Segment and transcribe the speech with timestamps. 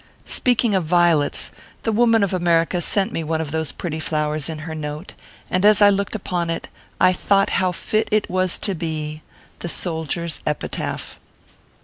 [0.25, 1.51] Speaking of violets;
[1.83, 5.13] the woman of America sent one of those pretty flowers in her note;
[5.47, 6.67] and, as I looked upon it,
[6.99, 9.21] I thought how fit it was to be
[9.59, 9.61] 330 ORPHEUS C.
[9.61, 9.61] KERR PAPERS.
[9.61, 9.69] THE
[10.09, 11.19] SOLDIER S EPITAPH.